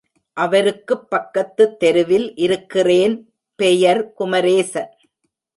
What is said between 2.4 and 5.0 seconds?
இருக்கிறேன், பெயர் குமரேசன்!